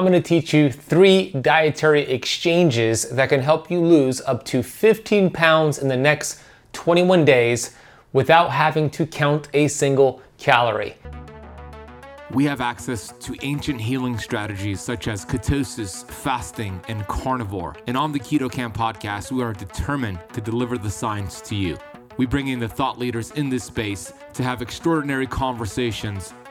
[0.00, 5.28] I'm gonna teach you three dietary exchanges that can help you lose up to 15
[5.28, 6.40] pounds in the next
[6.72, 7.76] 21 days
[8.14, 10.94] without having to count a single calorie.
[12.30, 17.76] We have access to ancient healing strategies such as ketosis, fasting, and carnivore.
[17.86, 21.76] And on the Keto Camp podcast, we are determined to deliver the science to you.
[22.16, 26.32] We bring in the thought leaders in this space to have extraordinary conversations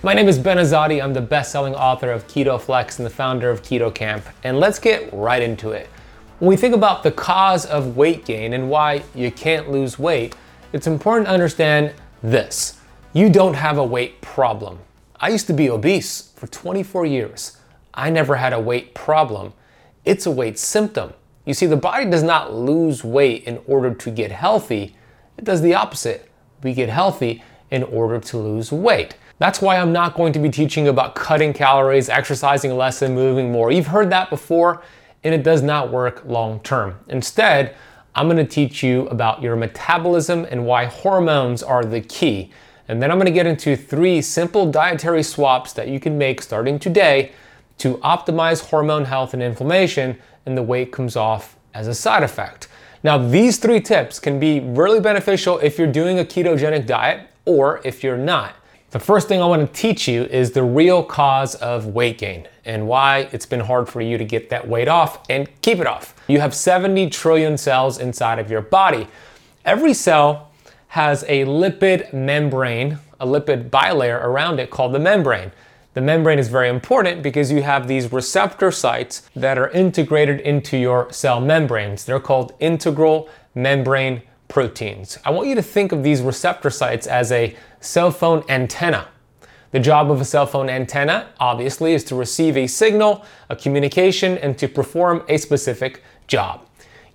[0.00, 1.02] My name is Ben Azadi.
[1.02, 4.24] I'm the best-selling author of Keto Flex and the founder of Keto Camp.
[4.44, 5.88] And let's get right into it.
[6.38, 10.36] When we think about the cause of weight gain and why you can't lose weight,
[10.72, 12.78] it's important to understand this.
[13.12, 14.78] You don't have a weight problem.
[15.18, 17.56] I used to be obese for 24 years.
[17.92, 19.52] I never had a weight problem.
[20.04, 21.12] It's a weight symptom.
[21.44, 24.94] You see, the body does not lose weight in order to get healthy.
[25.36, 26.30] It does the opposite.
[26.62, 29.16] We get healthy in order to lose weight.
[29.38, 33.52] That's why I'm not going to be teaching about cutting calories, exercising less, and moving
[33.52, 33.70] more.
[33.70, 34.82] You've heard that before,
[35.22, 36.98] and it does not work long term.
[37.08, 37.76] Instead,
[38.16, 42.50] I'm going to teach you about your metabolism and why hormones are the key.
[42.88, 46.42] And then I'm going to get into three simple dietary swaps that you can make
[46.42, 47.32] starting today
[47.78, 52.66] to optimize hormone health and inflammation, and the weight comes off as a side effect.
[53.04, 57.80] Now, these three tips can be really beneficial if you're doing a ketogenic diet or
[57.84, 58.56] if you're not.
[58.90, 62.48] The first thing I want to teach you is the real cause of weight gain
[62.64, 65.86] and why it's been hard for you to get that weight off and keep it
[65.86, 66.14] off.
[66.26, 69.06] You have 70 trillion cells inside of your body.
[69.62, 70.52] Every cell
[70.88, 75.52] has a lipid membrane, a lipid bilayer around it called the membrane.
[75.92, 80.78] The membrane is very important because you have these receptor sites that are integrated into
[80.78, 82.06] your cell membranes.
[82.06, 85.18] They're called integral membrane proteins.
[85.24, 89.08] I want you to think of these receptor sites as a cell phone antenna.
[89.70, 94.38] The job of a cell phone antenna, obviously, is to receive a signal, a communication,
[94.38, 96.66] and to perform a specific job.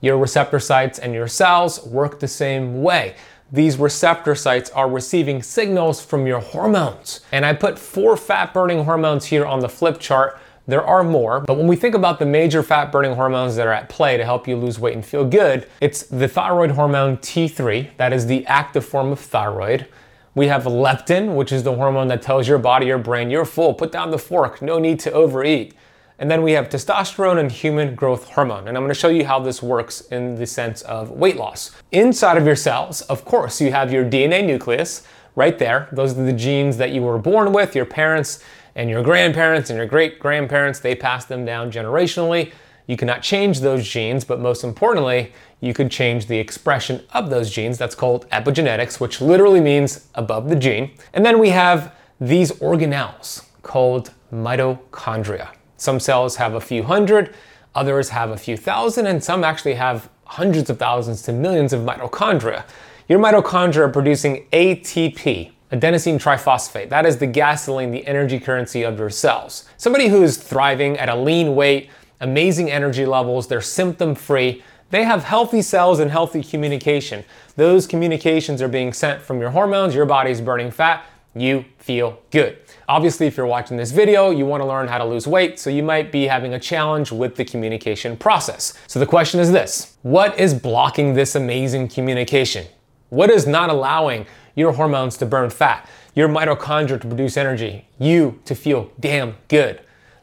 [0.02, 3.16] Your receptor sites and your cells work the same way.
[3.52, 7.22] These receptor sites are receiving signals from your hormones.
[7.32, 11.42] And I put four fat burning hormones here on the flip chart there are more,
[11.42, 14.24] but when we think about the major fat burning hormones that are at play to
[14.24, 18.46] help you lose weight and feel good, it's the thyroid hormone T3, that is the
[18.46, 19.88] active form of thyroid.
[20.36, 23.74] We have leptin, which is the hormone that tells your body, your brain, you're full,
[23.74, 25.74] put down the fork, no need to overeat.
[26.18, 28.68] And then we have testosterone and human growth hormone.
[28.68, 31.72] And I'm gonna show you how this works in the sense of weight loss.
[31.92, 35.90] Inside of your cells, of course, you have your DNA nucleus right there.
[35.92, 38.44] Those are the genes that you were born with, your parents
[38.76, 42.52] and your grandparents and your great grandparents, they passed them down generationally.
[42.88, 47.50] You cannot change those genes, but most importantly, you could change the expression of those
[47.50, 47.78] genes.
[47.78, 50.92] That's called epigenetics, which literally means above the gene.
[51.14, 55.50] And then we have these organelles called mitochondria.
[55.78, 57.34] Some cells have a few hundred,
[57.76, 61.82] others have a few thousand, and some actually have hundreds of thousands to millions of
[61.82, 62.64] mitochondria.
[63.08, 66.90] Your mitochondria are producing ATP, adenosine triphosphate.
[66.90, 69.68] That is the gasoline, the energy currency of your cells.
[69.78, 71.90] Somebody who is thriving at a lean weight,
[72.22, 77.24] amazing energy levels, they're symptom free, they have healthy cells and healthy communication.
[77.56, 81.04] Those communications are being sent from your hormones, your body's burning fat,
[81.36, 82.60] you feel good.
[82.88, 85.72] Obviously, if you're watching this video, you want to learn how to lose weight, so
[85.72, 88.74] you might be having a challenge with the communication process.
[88.86, 92.68] So the question is this What is blocking this amazing communication?
[93.14, 94.26] What is not allowing
[94.56, 99.82] your hormones to burn fat, your mitochondria to produce energy, you to feel damn good.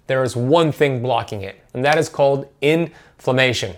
[0.09, 3.77] There is one thing blocking it, and that is called inflammation.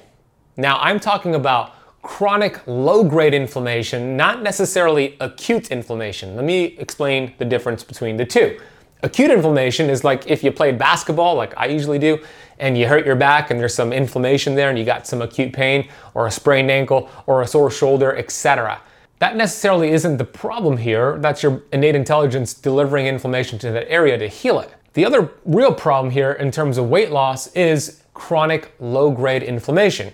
[0.56, 6.34] Now, I'm talking about chronic low grade inflammation, not necessarily acute inflammation.
[6.34, 8.58] Let me explain the difference between the two.
[9.02, 12.18] Acute inflammation is like if you played basketball, like I usually do,
[12.58, 15.52] and you hurt your back and there's some inflammation there and you got some acute
[15.52, 18.80] pain or a sprained ankle or a sore shoulder, etc.
[19.22, 21.16] That necessarily isn't the problem here.
[21.18, 24.74] That's your innate intelligence delivering inflammation to that area to heal it.
[24.94, 30.12] The other real problem here in terms of weight loss is chronic low grade inflammation.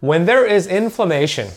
[0.00, 1.48] When there is inflammation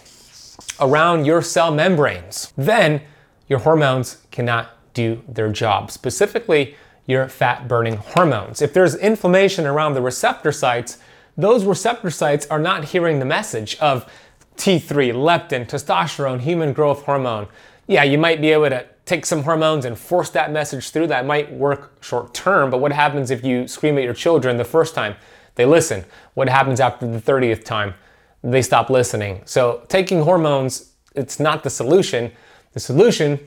[0.80, 3.02] around your cell membranes, then
[3.50, 5.92] your hormones cannot do their job.
[5.92, 8.62] Specifically, your fat burning hormones.
[8.62, 11.00] If there's inflammation around the receptor sites,
[11.36, 14.10] those receptor sites are not hearing the message of
[14.58, 17.48] T3, leptin, testosterone, human growth hormone.
[17.88, 21.08] Yeah, you might be able to take some hormones and force that message through.
[21.08, 24.64] That might work short term, but what happens if you scream at your children the
[24.64, 25.16] first time?
[25.56, 26.06] They listen.
[26.34, 27.94] What happens after the 30th time?
[28.44, 29.42] They stop listening.
[29.46, 32.32] So, taking hormones, it's not the solution.
[32.74, 33.40] The solution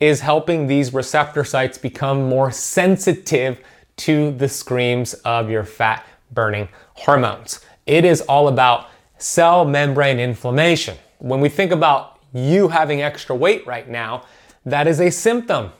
[0.00, 3.60] is helping these receptor sites become more sensitive
[3.96, 7.60] to the screams of your fat burning hormones.
[7.86, 8.88] It is all about
[9.22, 10.98] cell membrane inflammation.
[11.18, 14.24] When we think about you having extra weight right now,
[14.66, 15.72] that is a symptom.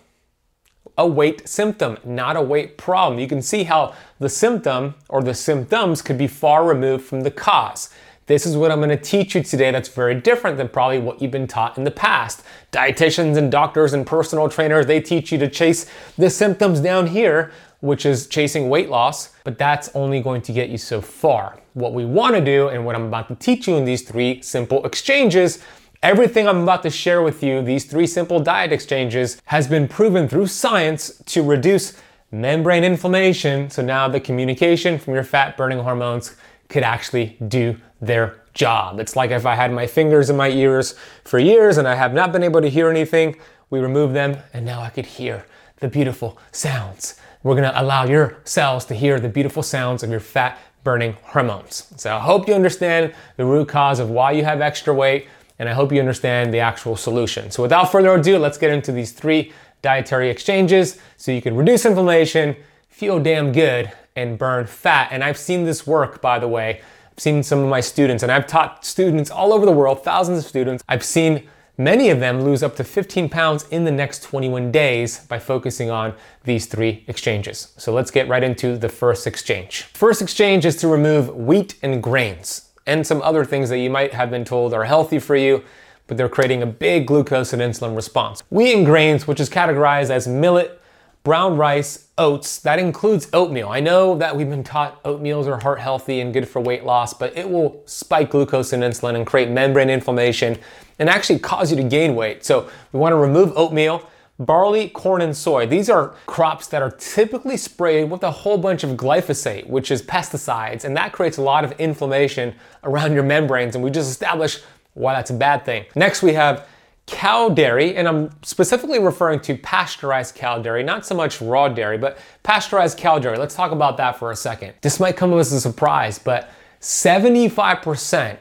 [0.97, 3.19] A weight symptom, not a weight problem.
[3.19, 7.31] You can see how the symptom or the symptoms could be far removed from the
[7.31, 7.93] cause.
[8.27, 11.21] This is what I'm going to teach you today that's very different than probably what
[11.21, 12.45] you've been taught in the past.
[12.71, 17.51] Dietitians and doctors and personal trainers, they teach you to chase the symptoms down here,
[17.83, 21.59] which is chasing weight loss, but that's only going to get you so far.
[21.75, 24.43] What we want to do and what I'm about to teach you in these three
[24.43, 25.63] simple exchanges
[26.03, 30.29] Everything I'm about to share with you, these three simple diet exchanges, has been proven
[30.29, 31.97] through science to reduce
[32.33, 33.71] membrane inflammation.
[33.71, 36.35] So now the communication from your fat burning hormones
[36.69, 38.99] could actually do their job.
[38.99, 42.13] It's like if I had my fingers in my ears for years and I have
[42.13, 43.37] not been able to hear anything,
[43.71, 45.47] we remove them and now I could hear
[45.79, 47.15] the beautiful sounds.
[47.43, 51.93] We're gonna allow your cells to hear the beautiful sounds of your fat burning hormones.
[51.97, 55.27] So I hope you understand the root cause of why you have extra weight
[55.59, 57.51] and I hope you understand the actual solution.
[57.51, 61.85] So without further ado, let's get into these three dietary exchanges so you can reduce
[61.85, 62.57] inflammation,
[62.89, 65.09] feel damn good, and burn fat.
[65.11, 66.81] And I've seen this work, by the way.
[67.11, 70.39] I've seen some of my students, and I've taught students all over the world, thousands
[70.39, 70.83] of students.
[70.89, 71.49] I've seen
[71.79, 75.91] many of them lose up to 15 pounds in the next 21 days by focusing
[75.91, 76.15] on
[76.45, 77.73] these three exchanges.
[77.77, 79.83] So let's get right into the first exchange.
[79.95, 84.13] First exchange is to remove wheat and grains and some other things that you might
[84.13, 85.63] have been told are healthy for you,
[86.07, 88.43] but they're creating a big glucose and insulin response.
[88.51, 90.81] Wheat and grains, which is categorized as millet,
[91.23, 93.69] brown rice, oats, that includes oatmeal.
[93.69, 97.15] I know that we've been taught oatmeals are heart healthy and good for weight loss,
[97.15, 100.59] but it will spike glucose and insulin and create membrane inflammation
[100.99, 102.45] and actually cause you to gain weight.
[102.45, 104.09] So we want to remove oatmeal
[104.39, 105.67] barley, corn, and soy.
[105.67, 110.03] These are crops that are typically sprayed with a whole bunch of glyphosate, which is
[110.03, 112.55] pesticides, and that creates a lot of inflammation
[112.85, 115.85] around your membranes, and we just established why that's a bad thing.
[115.95, 116.67] Next, we have
[117.07, 121.99] cow dairy, and I'm specifically referring to pasteurized cow dairy, not so much raw dairy,
[121.99, 123.39] but pasteurized cow dairy.
[123.39, 124.75] Let's talk about that for a second.
[124.83, 126.51] This might come as a surprise, but
[126.81, 128.37] 75%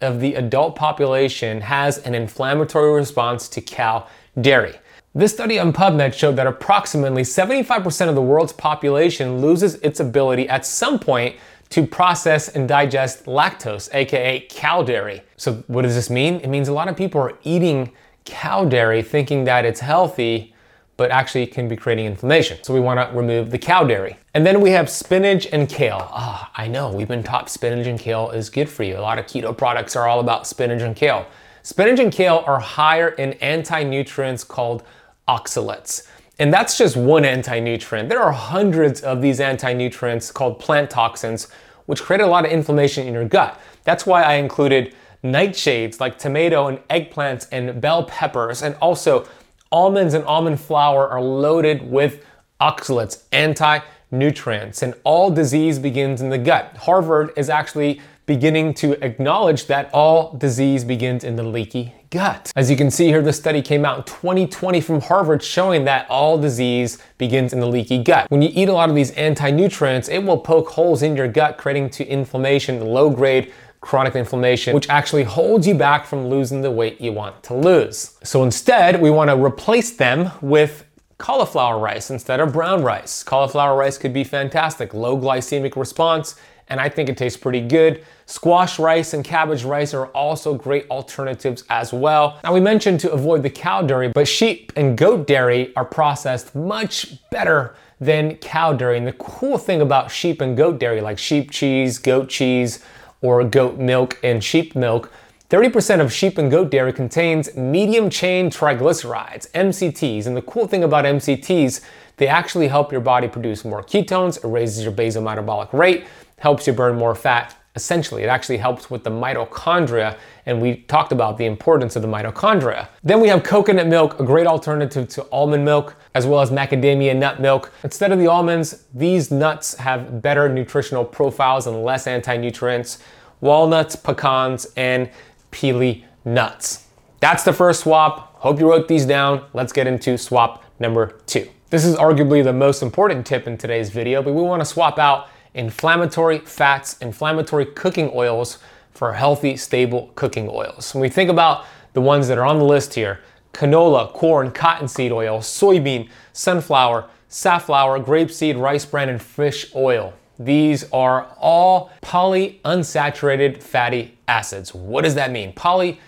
[0.00, 4.06] of the adult population has an inflammatory response to cow
[4.40, 4.74] dairy.
[5.14, 10.48] This study on PubMed showed that approximately 75% of the world's population loses its ability
[10.48, 11.36] at some point
[11.70, 15.22] to process and digest lactose, aka cow dairy.
[15.36, 16.36] So, what does this mean?
[16.36, 17.92] It means a lot of people are eating
[18.24, 20.53] cow dairy thinking that it's healthy,
[20.96, 22.58] but actually can be creating inflammation.
[22.62, 24.16] So, we wanna remove the cow dairy.
[24.34, 26.08] And then we have spinach and kale.
[26.12, 28.98] Ah, oh, I know, we've been taught spinach and kale is good for you.
[28.98, 31.26] A lot of keto products are all about spinach and kale.
[31.62, 34.82] Spinach and kale are higher in anti nutrients called
[35.28, 36.06] oxalates.
[36.38, 38.08] And that's just one anti-nutrient.
[38.08, 41.48] There are hundreds of these anti-nutrients called plant toxins,
[41.86, 43.60] which create a lot of inflammation in your gut.
[43.84, 49.26] That's why I included nightshades like tomato and eggplants and bell peppers, and also
[49.72, 52.24] almonds and almond flour are loaded with
[52.60, 56.76] oxalates, anti-nutrients, and all disease begins in the gut.
[56.76, 62.50] Harvard is actually beginning to acknowledge that all disease begins in the leaky gut.
[62.56, 66.08] As you can see here, the study came out in 2020 from Harvard showing that
[66.08, 68.30] all disease begins in the leaky gut.
[68.30, 71.58] When you eat a lot of these anti-nutrients, it will poke holes in your gut,
[71.58, 73.52] creating to inflammation, low grade
[73.84, 78.16] chronic inflammation, which actually holds you back from losing the weight you want to lose.
[78.24, 80.86] So instead, we want to replace them with
[81.18, 83.22] cauliflower rice instead of brown rice.
[83.22, 86.36] Cauliflower rice could be fantastic, low glycemic response,
[86.68, 88.02] and I think it tastes pretty good.
[88.24, 92.40] Squash rice and cabbage rice are also great alternatives as well.
[92.42, 96.54] Now we mentioned to avoid the cow dairy, but sheep and goat dairy are processed
[96.54, 98.96] much better than cow dairy.
[98.96, 102.82] And the cool thing about sheep and goat dairy, like sheep cheese, goat cheese,
[103.24, 105.10] or goat milk and sheep milk,
[105.48, 110.26] 30% of sheep and goat dairy contains medium chain triglycerides, MCTs.
[110.26, 111.80] And the cool thing about MCTs,
[112.18, 116.04] they actually help your body produce more ketones, it raises your basal metabolic rate,
[116.38, 120.16] helps you burn more fat, Essentially, it actually helps with the mitochondria,
[120.46, 122.86] and we talked about the importance of the mitochondria.
[123.02, 127.16] Then we have coconut milk, a great alternative to almond milk, as well as macadamia
[127.16, 127.72] nut milk.
[127.82, 132.98] Instead of the almonds, these nuts have better nutritional profiles and less anti nutrients.
[133.40, 135.10] Walnuts, pecans, and
[135.50, 136.86] pili nuts.
[137.18, 138.36] That's the first swap.
[138.36, 139.46] Hope you wrote these down.
[139.52, 141.48] Let's get into swap number two.
[141.70, 144.98] This is arguably the most important tip in today's video, but we want to swap
[144.98, 148.58] out inflammatory fats, inflammatory cooking oils
[148.92, 150.94] for healthy, stable cooking oils.
[150.94, 153.20] When we think about the ones that are on the list here,
[153.52, 160.12] canola, corn, cottonseed oil, soybean, sunflower, safflower, grapeseed, rice bran, and fish oil.
[160.38, 164.74] These are all polyunsaturated fatty acids.
[164.74, 165.52] What does that mean?
[165.52, 166.00] Poly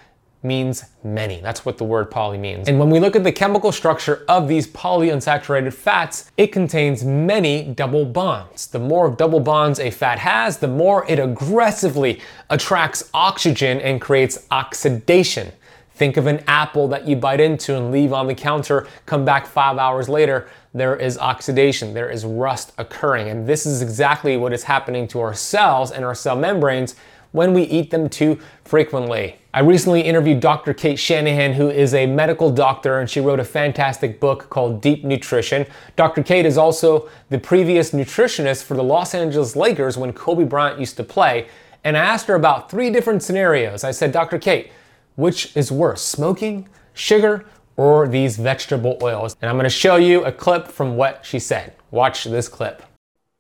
[0.43, 1.41] means many.
[1.41, 2.69] That's what the word poly means.
[2.69, 7.65] And when we look at the chemical structure of these polyunsaturated fats, it contains many
[7.65, 8.69] double bonds.
[8.69, 14.47] The more double bonds a fat has, the more it aggressively attracts oxygen and creates
[14.51, 15.53] oxidation.
[15.97, 19.47] Think of an apple that you bite into and leave on the counter, come back
[19.47, 23.29] five hours later, there is oxidation, there is rust occurring.
[23.29, 26.97] And this is exactly what is happening to our cells and our cell membranes
[27.37, 29.37] when we eat them too frequently.
[29.53, 30.73] I recently interviewed Dr.
[30.73, 35.05] Cate Shanahan, who is a medical doctor, and she wrote a fantastic book called Deep
[35.05, 35.67] Nutrition.
[35.97, 36.23] Dr.
[36.23, 40.97] Cate is also the previous nutritionist for the Los Angeles Lakers when Kobe Bryant used
[40.97, 41.49] to play.
[41.85, 43.85] And I asked her about three different scenarios.
[43.85, 44.39] I said, Dr.
[44.39, 44.73] Cate,
[45.17, 47.45] which is worse, smoking, sugar,
[47.77, 49.37] or these vegetable oils?
[49.43, 51.75] And I'm gonna show you a clip from what she said.
[51.91, 52.83] Watch this clip.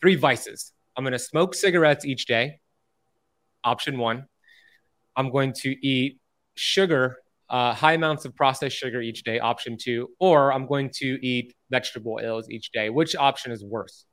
[0.02, 0.72] Three vices.
[0.96, 2.60] I'm gonna smoke cigarettes each day.
[3.66, 4.26] Option one.
[5.16, 6.20] I'm going to eat
[6.54, 7.16] sugar,
[7.50, 11.52] uh, high amounts of processed sugar each day, option two, or I'm going to eat
[11.68, 12.90] vegetable oils each day.
[12.90, 14.06] Which option is worse?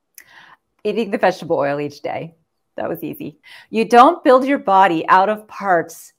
[0.82, 2.34] Eating the vegetable oil each day.
[2.76, 3.38] That was easy.
[3.70, 6.12] You don't build your body out of parts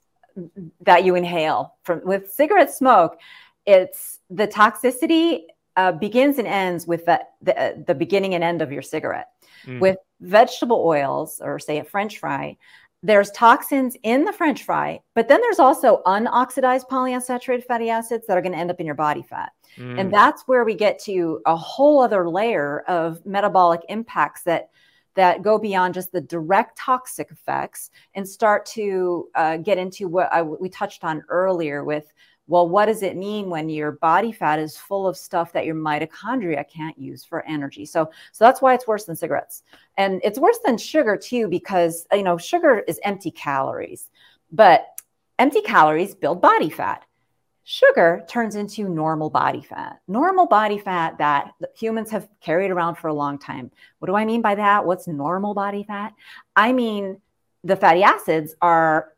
[0.80, 1.76] that you inhale.
[1.84, 3.18] From with cigarette smoke,
[3.66, 5.42] it's the toxicity
[5.76, 9.28] uh, begins and ends with the, the, the beginning and end of your cigarette.
[9.66, 9.80] Mm.
[9.80, 12.56] With vegetable oils, or say a French fry,
[13.02, 18.36] there's toxins in the french fry, but then there's also unoxidized polyunsaturated fatty acids that
[18.36, 19.52] are going to end up in your body fat.
[19.76, 20.00] Mm.
[20.00, 24.70] And that's where we get to a whole other layer of metabolic impacts that
[25.14, 30.30] that go beyond just the direct toxic effects and start to uh, get into what
[30.32, 32.12] I, we touched on earlier with
[32.48, 35.74] well, what does it mean when your body fat is full of stuff that your
[35.74, 37.84] mitochondria can't use for energy?
[37.84, 39.62] So, so that's why it's worse than cigarettes,
[39.96, 44.10] and it's worse than sugar too because you know sugar is empty calories,
[44.52, 44.86] but
[45.38, 47.04] empty calories build body fat.
[47.64, 53.08] Sugar turns into normal body fat, normal body fat that humans have carried around for
[53.08, 53.72] a long time.
[53.98, 54.86] What do I mean by that?
[54.86, 56.14] What's normal body fat?
[56.54, 57.20] I mean
[57.64, 59.12] the fatty acids are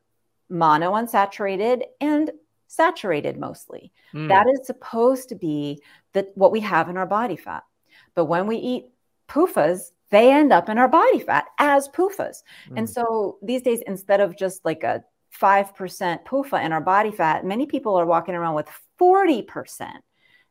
[0.50, 2.30] monounsaturated and
[2.68, 3.92] saturated mostly.
[4.14, 4.28] Mm.
[4.28, 5.82] That is supposed to be
[6.12, 7.64] the, what we have in our body fat.
[8.14, 8.86] But when we eat
[9.28, 12.42] PUFAs, they end up in our body fat as PUFAs.
[12.70, 12.78] Mm.
[12.78, 15.02] And so these days, instead of just like a
[15.40, 18.68] 5% PUFA in our body fat, many people are walking around with
[19.00, 19.90] 40%.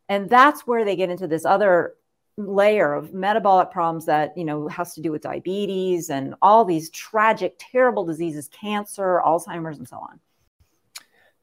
[0.09, 1.95] And that's where they get into this other
[2.38, 6.91] layer of metabolic problems that you know has to do with diabetes and all these
[6.91, 10.19] tragic terrible diseases cancer alzheimer's and so on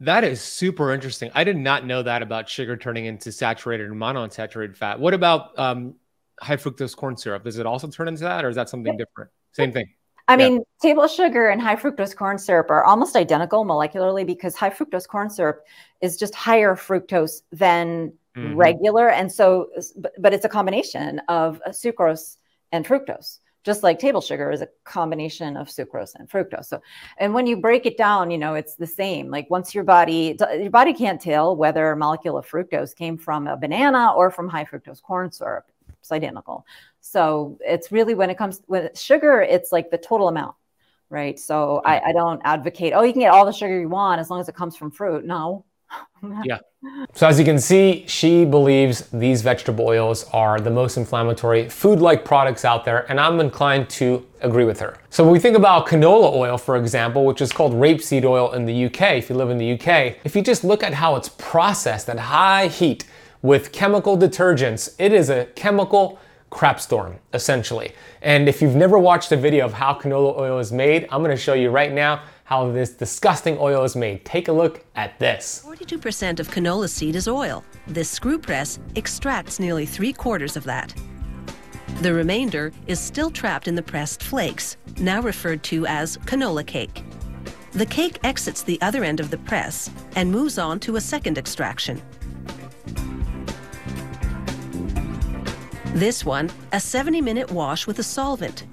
[0.01, 1.31] that is super interesting.
[1.35, 4.99] I did not know that about sugar turning into saturated and monounsaturated fat.
[4.99, 5.95] What about um,
[6.41, 7.45] high fructose corn syrup?
[7.45, 9.31] Does it also turn into that, or is that something different?
[9.53, 9.87] Same thing.
[10.27, 10.49] I yeah.
[10.49, 15.07] mean, table sugar and high fructose corn syrup are almost identical molecularly because high fructose
[15.07, 15.65] corn syrup
[16.01, 18.57] is just higher fructose than mm-hmm.
[18.57, 22.37] regular, and so, but, but it's a combination of sucrose
[22.73, 26.67] and fructose just like table sugar is a combination of sucrose and fructose.
[26.67, 26.81] So,
[27.19, 29.31] and when you break it down, you know, it's the same.
[29.31, 33.47] Like once your body, your body can't tell whether a molecule of fructose came from
[33.47, 35.65] a banana or from high fructose corn syrup.
[36.01, 36.67] It's identical.
[37.01, 40.55] So it's really when it comes with sugar, it's like the total amount,
[41.09, 41.41] right?
[41.41, 44.29] So I, I don't advocate, oh, you can get all the sugar you want as
[44.29, 45.25] long as it comes from fruit.
[45.25, 45.65] No,
[46.45, 46.59] yeah.
[47.15, 52.25] So as you can see, she believes these vegetable oils are the most inflammatory food-like
[52.25, 54.99] products out there, and I'm inclined to agree with her.
[55.11, 58.67] So when we think about canola oil, for example, which is called rapeseed oil in
[58.67, 61.29] the UK, if you live in the UK, if you just look at how it's
[61.31, 63.07] processed at high heat
[63.43, 66.19] with chemical detergents, it is a chemical
[66.51, 67.93] crap storm, essentially.
[68.23, 71.37] And if you've never watched a video of how canola oil is made, I'm gonna
[71.37, 74.25] show you right now how this disgusting oil is made.
[74.25, 75.65] Take a look at this.
[75.67, 77.65] 42% of canola seed is oil.
[77.87, 80.95] This screw press extracts nearly three quarters of that.
[82.01, 87.03] The remainder is still trapped in the pressed flakes, now referred to as canola cake.
[87.73, 91.39] The cake exits the other end of the press and moves on to a second
[91.39, 92.01] extraction.
[95.95, 98.65] This one, a 70 minute wash with a solvent.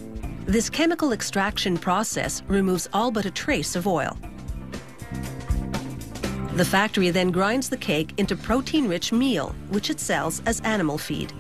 [0.46, 4.18] This chemical extraction process removes all but a trace of oil.
[6.56, 10.98] The factory then grinds the cake into protein rich meal, which it sells as animal
[10.98, 11.32] feed.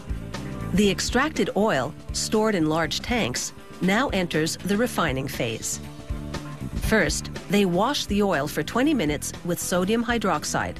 [0.73, 5.79] The extracted oil, stored in large tanks, now enters the refining phase.
[6.83, 10.77] First, they wash the oil for 20 minutes with sodium hydroxide.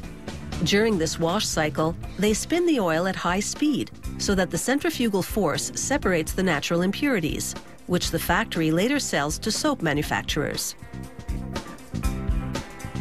[0.64, 5.24] During this wash cycle, they spin the oil at high speed so that the centrifugal
[5.24, 7.56] force separates the natural impurities,
[7.92, 10.76] which the factory later sells to soap manufacturers.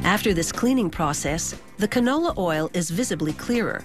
[0.02, 3.84] After this cleaning process, the canola oil is visibly clearer.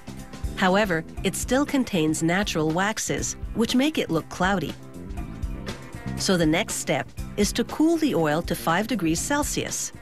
[0.56, 4.74] However, it still contains natural waxes, which make it look cloudy.
[6.18, 7.08] So the next step
[7.38, 9.94] is to cool the oil to 5 degrees Celsius.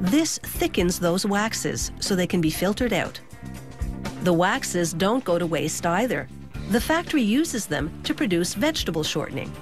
[0.00, 3.20] This thickens those waxes so they can be filtered out.
[4.24, 6.26] The waxes don't go to waste either.
[6.70, 9.52] The factory uses them to produce vegetable shortening.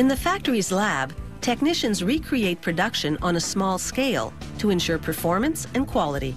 [0.00, 5.86] In the factory's lab, technicians recreate production on a small scale to ensure performance and
[5.86, 6.34] quality.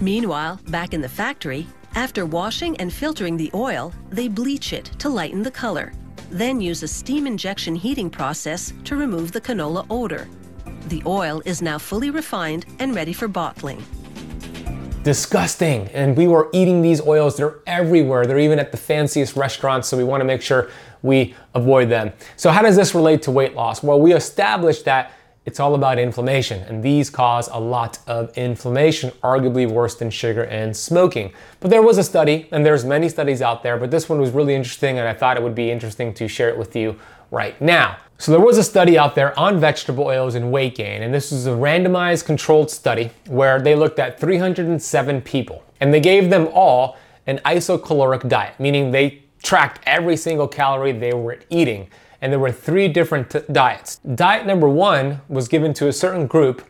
[0.00, 5.08] Meanwhile, back in the factory, after washing and filtering the oil, they bleach it to
[5.08, 5.92] lighten the color,
[6.30, 10.28] then use a steam injection heating process to remove the canola odor.
[10.88, 13.84] The oil is now fully refined and ready for bottling.
[15.04, 15.86] Disgusting.
[15.88, 17.36] And we were eating these oils.
[17.36, 18.26] They're everywhere.
[18.26, 19.86] They're even at the fanciest restaurants.
[19.86, 20.70] So we want to make sure
[21.04, 22.12] we avoid them.
[22.36, 23.82] So, how does this relate to weight loss?
[23.82, 25.12] Well, we established that
[25.44, 30.44] it's all about inflammation, and these cause a lot of inflammation, arguably worse than sugar
[30.44, 31.32] and smoking.
[31.60, 34.30] But there was a study, and there's many studies out there, but this one was
[34.30, 36.98] really interesting, and I thought it would be interesting to share it with you
[37.30, 37.98] right now.
[38.16, 41.30] So there was a study out there on vegetable oils and weight gain, and this
[41.30, 46.48] was a randomized controlled study where they looked at 307 people, and they gave them
[46.54, 46.96] all
[47.26, 51.88] an isocaloric diet, meaning they tracked every single calorie they were eating.
[52.20, 53.96] And there were three different t- diets.
[54.14, 56.64] Diet number one was given to a certain group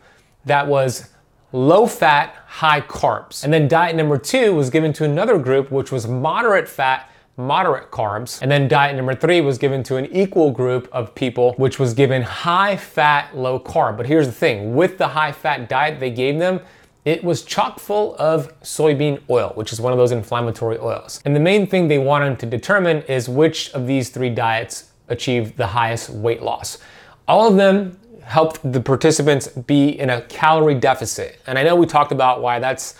[0.44, 1.10] that was
[1.52, 3.44] low fat, high carbs.
[3.44, 7.92] And then diet number two was given to another group, which was moderate fat, moderate
[7.92, 8.42] carbs.
[8.42, 11.94] And then diet number three was given to an equal group of people, which was
[11.94, 13.96] given high fat, low carb.
[13.96, 16.60] But here's the thing with the high fat diet they gave them,
[17.04, 21.20] it was chock full of soybean oil, which is one of those inflammatory oils.
[21.24, 25.56] And the main thing they wanted to determine is which of these three diets achieved
[25.56, 26.78] the highest weight loss.
[27.28, 31.40] All of them helped the participants be in a calorie deficit.
[31.46, 32.94] And I know we talked about why that's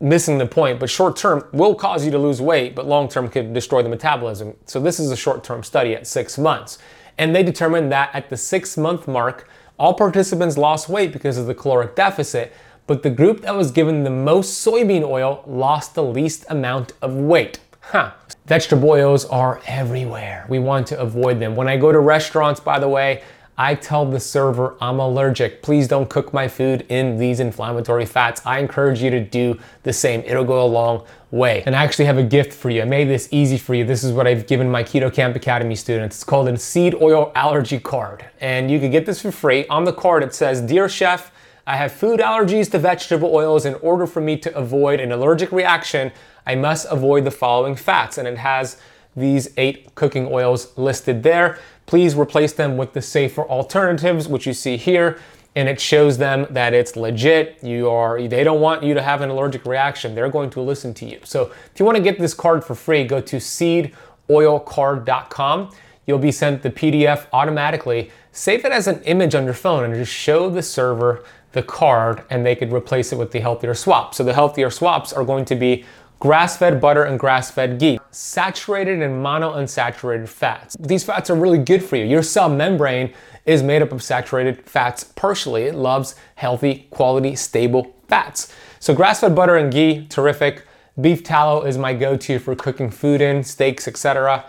[0.00, 3.28] missing the point, but short term will cause you to lose weight, but long term
[3.28, 4.56] could destroy the metabolism.
[4.64, 6.78] So this is a short term study at six months.
[7.18, 9.46] And they determined that at the six month mark,
[9.78, 12.54] all participants lost weight because of the caloric deficit,
[12.92, 17.14] but the group that was given the most soybean oil lost the least amount of
[17.14, 17.58] weight.
[17.80, 18.12] Huh.
[18.44, 20.44] Vegetable oils are everywhere.
[20.50, 21.56] We want to avoid them.
[21.56, 23.22] When I go to restaurants, by the way,
[23.56, 25.62] I tell the server I'm allergic.
[25.62, 28.42] Please don't cook my food in these inflammatory fats.
[28.44, 30.22] I encourage you to do the same.
[30.26, 31.62] It'll go a long way.
[31.64, 32.82] And I actually have a gift for you.
[32.82, 33.86] I made this easy for you.
[33.86, 36.16] This is what I've given my Keto Camp Academy students.
[36.16, 38.22] It's called a seed oil allergy card.
[38.42, 39.66] And you can get this for free.
[39.68, 41.32] On the card, it says, Dear Chef,
[41.66, 43.64] I have food allergies to vegetable oils.
[43.64, 46.12] In order for me to avoid an allergic reaction,
[46.46, 48.18] I must avoid the following fats.
[48.18, 48.78] And it has
[49.14, 51.58] these eight cooking oils listed there.
[51.86, 55.20] Please replace them with the safer alternatives, which you see here.
[55.54, 57.62] And it shows them that it's legit.
[57.62, 60.14] You are, they don't want you to have an allergic reaction.
[60.14, 61.20] They're going to listen to you.
[61.24, 65.70] So if you want to get this card for free, go to seedoilcard.com.
[66.06, 68.10] You'll be sent the PDF automatically.
[68.32, 71.22] Save it as an image on your phone and just show the server
[71.52, 74.14] the card and they could replace it with the healthier swap.
[74.14, 75.84] So the healthier swaps are going to be
[76.20, 80.76] grass-fed butter and grass-fed ghee, saturated and monounsaturated fats.
[80.78, 82.04] These fats are really good for you.
[82.04, 83.12] Your cell membrane
[83.44, 85.64] is made up of saturated fats partially.
[85.64, 88.52] It loves healthy, quality, stable fats.
[88.78, 90.64] So grass-fed butter and ghee, terrific.
[91.00, 94.44] Beef tallow is my go-to for cooking food in, steaks, etc.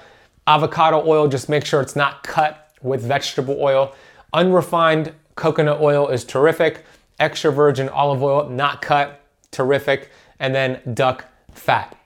[0.46, 3.96] Avocado oil, just make sure it's not cut with vegetable oil.
[4.34, 6.86] Unrefined coconut oil is terrific
[7.20, 11.98] extra virgin olive oil, not cut, terrific, and then duck fat.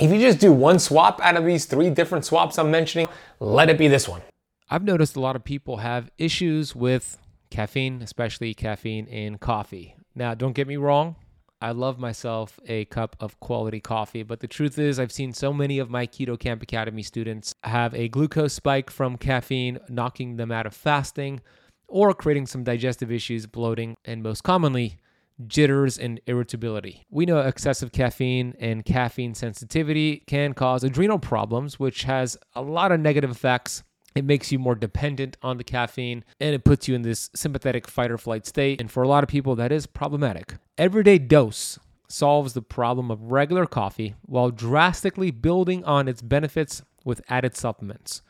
[0.00, 3.06] If you just do one swap out of these three different swaps I'm mentioning,
[3.40, 4.22] let it be this one.
[4.70, 7.18] I've noticed a lot of people have issues with
[7.50, 9.96] caffeine, especially caffeine in coffee.
[10.14, 11.16] Now, don't get me wrong,
[11.60, 15.52] I love myself a cup of quality coffee, but the truth is, I've seen so
[15.52, 20.52] many of my Keto Camp Academy students have a glucose spike from caffeine, knocking them
[20.52, 21.40] out of fasting
[21.88, 24.98] or creating some digestive issues, bloating, and most commonly,
[25.46, 27.04] jitters and irritability.
[27.10, 32.92] We know excessive caffeine and caffeine sensitivity can cause adrenal problems, which has a lot
[32.92, 33.82] of negative effects
[34.14, 37.86] it makes you more dependent on the caffeine and it puts you in this sympathetic
[37.86, 38.80] fight or flight state.
[38.80, 40.54] And for a lot of people, that is problematic.
[40.76, 47.20] Everyday dose solves the problem of regular coffee while drastically building on its benefits with
[47.28, 48.22] added supplements.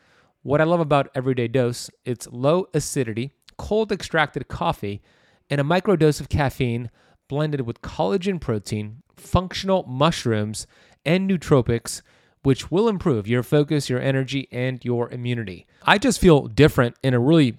[0.43, 5.03] What I love about Everyday Dose, it's low acidity, cold extracted coffee,
[5.51, 6.91] and a microdose of caffeine
[7.29, 10.67] blended with collagen protein, functional mushrooms,
[11.05, 12.03] and nootropics
[12.43, 15.67] which will improve your focus, your energy, and your immunity.
[15.83, 17.59] I just feel different in a really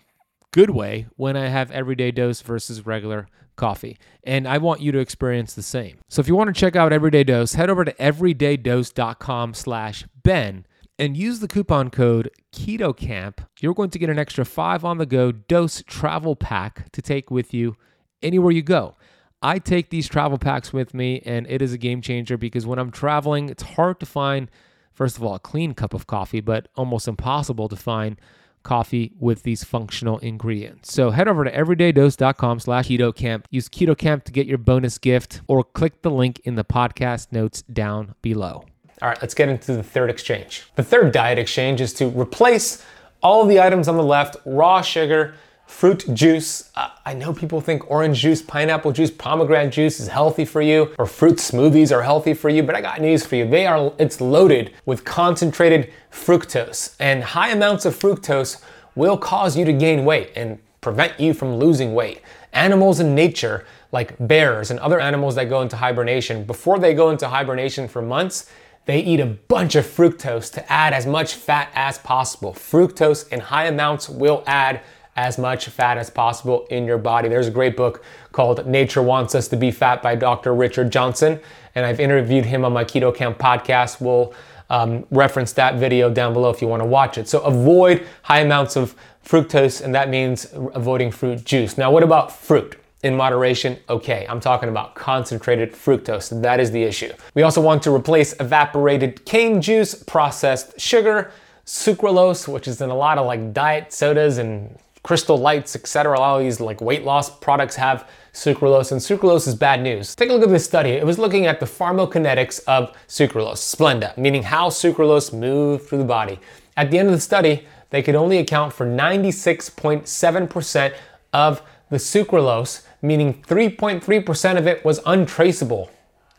[0.51, 3.97] good way when I have everyday dose versus regular coffee.
[4.23, 5.99] And I want you to experience the same.
[6.07, 10.65] So if you want to check out Everyday Dose, head over to everydaydose.com slash Ben
[10.99, 13.39] and use the coupon code KETOCAMP.
[13.59, 17.31] You're going to get an extra five on the go dose travel pack to take
[17.31, 17.75] with you
[18.21, 18.95] anywhere you go.
[19.41, 22.77] I take these travel packs with me and it is a game changer because when
[22.77, 24.51] I'm traveling, it's hard to find–
[24.99, 28.19] first of all, a clean cup of coffee, but almost impossible to find
[28.63, 30.93] coffee with these functional ingredients.
[30.93, 33.45] So head over to everydaydose.com slash KetoCamp.
[33.49, 37.61] Use KetoCamp to get your bonus gift or click the link in the podcast notes
[37.61, 38.65] down below.
[39.01, 40.65] All right, let's get into the third exchange.
[40.75, 42.83] The third diet exchange is to replace
[43.23, 45.35] all the items on the left, raw sugar,
[45.65, 46.69] fruit juice.
[46.75, 50.93] Uh, I know people think orange juice, pineapple juice, pomegranate juice is healthy for you,
[50.97, 53.47] or fruit smoothies are healthy for you, but I got news for you.
[53.47, 58.61] They are it's loaded with concentrated fructose, and high amounts of fructose
[58.95, 62.21] will cause you to gain weight and prevent you from losing weight.
[62.51, 67.11] Animals in nature, like bears and other animals that go into hibernation, before they go
[67.11, 68.49] into hibernation for months,
[68.89, 72.53] they eat a bunch of fructose to add as much fat as possible.
[72.53, 74.81] Fructose in high amounts will add
[75.15, 77.29] as much fat as possible in your body.
[77.29, 80.55] There's a great book called Nature Wants Us to Be Fat by Dr.
[80.55, 81.39] Richard Johnson,
[81.75, 84.01] and I've interviewed him on my Keto Camp podcast.
[84.01, 84.33] We'll
[84.71, 87.27] um, reference that video down below if you want to watch it.
[87.29, 91.77] So avoid high amounts of fructose, and that means avoiding fruit juice.
[91.77, 92.78] Now, what about fruit?
[93.01, 94.25] In moderation, okay.
[94.27, 96.41] I'm talking about concentrated fructose.
[96.41, 97.13] That is the issue.
[97.33, 101.31] We also want to replace evaporated cane juice, processed sugar,
[101.65, 106.17] sucralose, which is in a lot of like diet sodas and Crystal Lights, etc.
[106.17, 110.13] A lot of these like weight loss products have sucralose, and sucralose is bad news.
[110.13, 110.89] Take a look at this study.
[110.89, 116.03] It was looking at the pharmacokinetics of sucralose, Splenda, meaning how sucralose moved through the
[116.03, 116.37] body.
[116.75, 120.93] At the end of the study, they could only account for 96.7%
[121.31, 125.89] of the sucralose, meaning 3.3% of it was untraceable.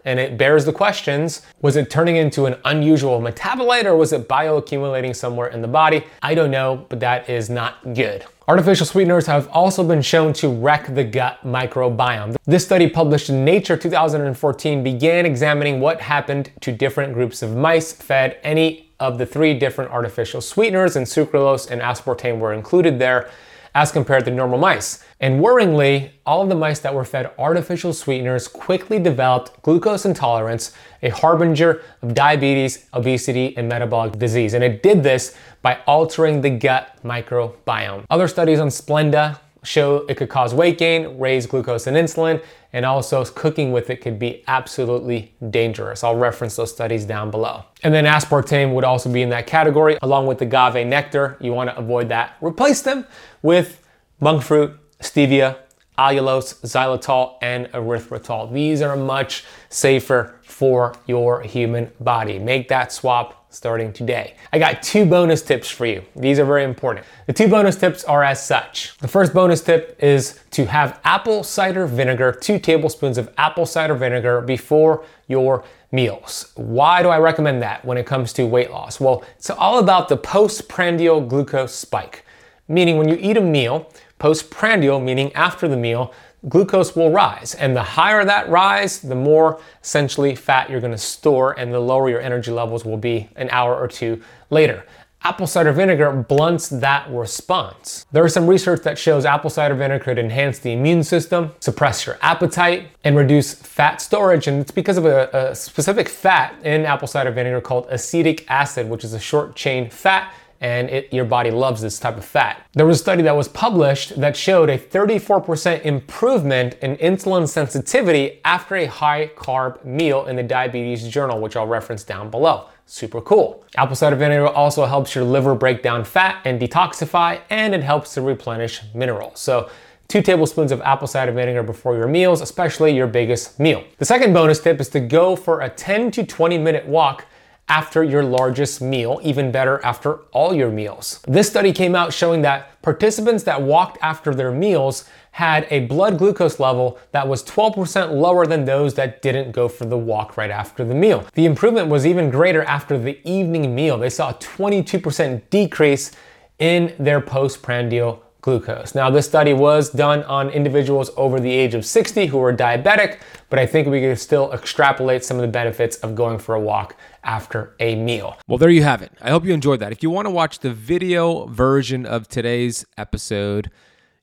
[0.04, 4.28] And it bears the questions was it turning into an unusual metabolite or was it
[4.28, 6.04] bioaccumulating somewhere in the body?
[6.22, 8.24] I don't know, but that is not good.
[8.48, 12.34] Artificial sweeteners have also been shown to wreck the gut microbiome.
[12.46, 17.92] This study published in Nature 2014 began examining what happened to different groups of mice
[17.92, 23.30] fed any of the three different artificial sweeteners, and sucralose and aspartame were included there
[23.74, 25.04] as compared to normal mice.
[25.20, 30.72] And worryingly, all of the mice that were fed artificial sweeteners quickly developed glucose intolerance,
[31.02, 34.54] a harbinger of diabetes, obesity, and metabolic disease.
[34.54, 38.06] And it did this by altering the gut microbiome.
[38.08, 42.86] Other studies on Splenda show it could cause weight gain, raise glucose and insulin, and
[42.86, 46.02] also cooking with it could be absolutely dangerous.
[46.02, 47.64] I'll reference those studies down below.
[47.82, 51.36] And then aspartame would also be in that category, along with agave nectar.
[51.40, 52.36] You want to avoid that.
[52.40, 53.04] Replace them
[53.42, 53.86] with
[54.20, 55.58] monk fruit, stevia,
[55.98, 58.52] allulose, xylitol, and erythritol.
[58.52, 62.38] These are much safer for your human body.
[62.38, 64.36] Make that swap starting today.
[64.52, 66.02] I got two bonus tips for you.
[66.14, 67.04] These are very important.
[67.26, 68.96] The two bonus tips are as such.
[68.98, 73.94] The first bonus tip is to have apple cider vinegar, two tablespoons of apple cider
[73.94, 76.52] vinegar before your meals.
[76.54, 79.00] Why do I recommend that when it comes to weight loss?
[79.00, 82.24] Well, it's all about the postprandial glucose spike,
[82.68, 86.14] meaning when you eat a meal, postprandial, meaning after the meal,
[86.48, 87.54] glucose will rise.
[87.56, 92.08] And the higher that rise, the more essentially fat you're gonna store and the lower
[92.08, 94.84] your energy levels will be an hour or two later.
[95.22, 98.06] Apple cider vinegar blunts that response.
[98.10, 102.06] There is some research that shows apple cider vinegar could enhance the immune system, suppress
[102.06, 104.46] your appetite, and reduce fat storage.
[104.46, 108.88] And it's because of a, a specific fat in apple cider vinegar called acetic acid,
[108.88, 112.66] which is a short chain fat and it, your body loves this type of fat.
[112.74, 118.40] There was a study that was published that showed a 34% improvement in insulin sensitivity
[118.44, 122.66] after a high carb meal in the Diabetes Journal, which I'll reference down below.
[122.84, 123.64] Super cool.
[123.76, 128.14] Apple cider vinegar also helps your liver break down fat and detoxify, and it helps
[128.14, 129.38] to replenish minerals.
[129.40, 129.70] So,
[130.08, 133.84] two tablespoons of apple cider vinegar before your meals, especially your biggest meal.
[133.98, 137.26] The second bonus tip is to go for a 10 to 20 minute walk
[137.70, 141.20] after your largest meal, even better after all your meals.
[141.28, 146.18] This study came out showing that participants that walked after their meals had a blood
[146.18, 150.50] glucose level that was 12% lower than those that didn't go for the walk right
[150.50, 151.24] after the meal.
[151.34, 153.96] The improvement was even greater after the evening meal.
[153.96, 156.10] They saw a 22% decrease
[156.58, 158.94] in their postprandial glucose.
[158.94, 163.18] Now, this study was done on individuals over the age of 60 who were diabetic,
[163.48, 166.60] but I think we can still extrapolate some of the benefits of going for a
[166.60, 168.36] walk after a meal.
[168.48, 169.12] Well, there you have it.
[169.20, 169.92] I hope you enjoyed that.
[169.92, 173.70] If you want to watch the video version of today's episode,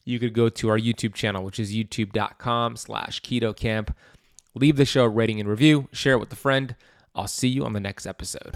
[0.04, 3.96] you could go to our YouTube channel, which is youtube.com slash keto camp.
[4.56, 6.76] Leave the show rating and review, share it with a friend.
[7.14, 8.56] I'll see you on the next episode.